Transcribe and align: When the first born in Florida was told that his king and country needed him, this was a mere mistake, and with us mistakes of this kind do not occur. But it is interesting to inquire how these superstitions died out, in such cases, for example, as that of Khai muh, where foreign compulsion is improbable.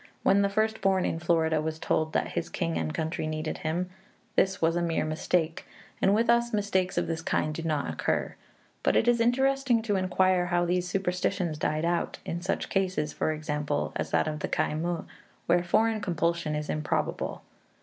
When 0.23 0.41
the 0.41 0.49
first 0.49 0.81
born 0.81 1.05
in 1.05 1.19
Florida 1.19 1.61
was 1.61 1.77
told 1.77 2.13
that 2.13 2.29
his 2.29 2.49
king 2.49 2.75
and 2.75 2.91
country 2.91 3.27
needed 3.27 3.59
him, 3.59 3.91
this 4.35 4.59
was 4.59 4.75
a 4.75 4.81
mere 4.81 5.05
mistake, 5.05 5.67
and 6.01 6.15
with 6.15 6.27
us 6.27 6.51
mistakes 6.51 6.97
of 6.97 7.05
this 7.05 7.21
kind 7.21 7.53
do 7.53 7.61
not 7.61 7.87
occur. 7.87 8.33
But 8.81 8.95
it 8.95 9.07
is 9.07 9.21
interesting 9.21 9.83
to 9.83 9.97
inquire 9.97 10.47
how 10.47 10.65
these 10.65 10.87
superstitions 10.87 11.59
died 11.59 11.85
out, 11.85 12.17
in 12.25 12.41
such 12.41 12.69
cases, 12.69 13.13
for 13.13 13.31
example, 13.31 13.91
as 13.95 14.09
that 14.09 14.27
of 14.27 14.39
Khai 14.39 14.73
muh, 14.73 15.03
where 15.45 15.63
foreign 15.63 16.01
compulsion 16.01 16.55
is 16.55 16.67
improbable. 16.67 17.43